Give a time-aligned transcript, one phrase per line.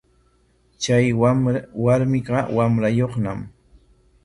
[0.81, 1.05] Chay
[1.85, 3.39] warmiqa wamrayuqñam.